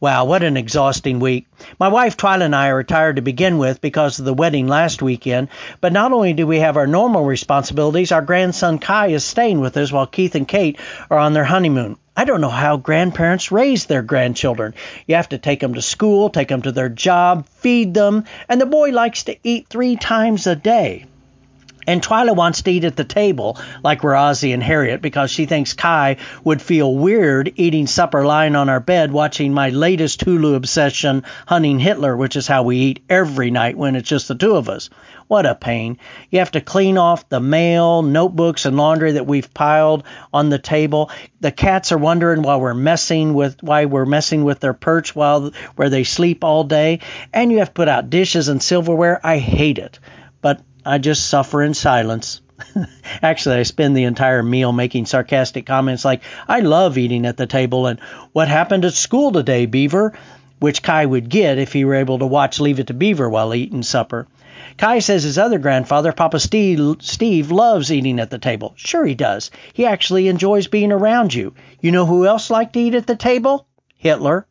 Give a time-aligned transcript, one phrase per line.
[0.00, 1.46] Wow, what an exhausting week.
[1.78, 5.02] My wife Twyla and I are retired to begin with because of the wedding last
[5.02, 5.48] weekend,
[5.82, 9.76] but not only do we have our normal responsibilities, our grandson Kai is staying with
[9.76, 10.78] us while Keith and Kate
[11.10, 11.98] are on their honeymoon.
[12.16, 14.72] I don't know how grandparents raise their grandchildren.
[15.06, 18.58] You have to take them to school, take them to their job, feed them, and
[18.58, 21.04] the boy likes to eat three times a day.
[21.90, 25.72] And Twyla wants to eat at the table, like we're and Harriet, because she thinks
[25.72, 31.24] Kai would feel weird eating supper lying on our bed watching my latest Hulu obsession,
[31.48, 34.68] Hunting Hitler, which is how we eat every night when it's just the two of
[34.68, 34.88] us.
[35.26, 35.98] What a pain.
[36.30, 40.60] You have to clean off the mail, notebooks, and laundry that we've piled on the
[40.60, 41.10] table.
[41.40, 45.50] The cats are wondering why we're messing with why we're messing with their perch while
[45.74, 47.00] where they sleep all day.
[47.32, 49.20] And you have to put out dishes and silverware.
[49.24, 49.98] I hate it.
[50.40, 52.40] But I just suffer in silence.
[53.22, 57.46] Actually, I spend the entire meal making sarcastic comments like, I love eating at the
[57.46, 58.00] table, and
[58.32, 60.12] what happened at school today, Beaver?
[60.58, 63.54] Which Kai would get if he were able to watch Leave It to Beaver while
[63.54, 64.26] eating supper.
[64.76, 68.74] Kai says his other grandfather, Papa Steve, Steve, loves eating at the table.
[68.76, 69.50] Sure, he does.
[69.72, 71.54] He actually enjoys being around you.
[71.80, 73.66] You know who else liked to eat at the table?
[73.96, 74.46] Hitler.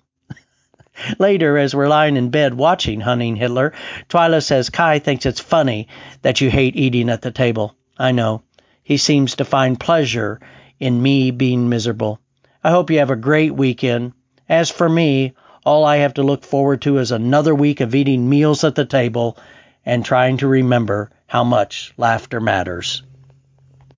[1.17, 3.73] Later, as we're lying in bed watching Hunting Hitler,
[4.09, 5.87] Twyla says Kai thinks it's funny
[6.21, 7.75] that you hate eating at the table.
[7.97, 8.43] I know.
[8.83, 10.39] He seems to find pleasure
[10.79, 12.19] in me being miserable.
[12.63, 14.13] I hope you have a great weekend.
[14.47, 15.33] As for me,
[15.65, 18.85] all I have to look forward to is another week of eating meals at the
[18.85, 19.37] table
[19.85, 23.03] and trying to remember how much laughter matters.